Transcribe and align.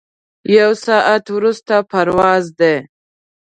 یو 0.57 0.71
ساعت 0.85 1.25
وروسته 1.35 1.73
پرواز 1.89 2.43
دی. 2.59 2.75